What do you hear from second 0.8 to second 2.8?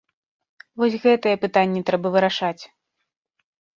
Вось гэтыя пытанні трэба вырашаць!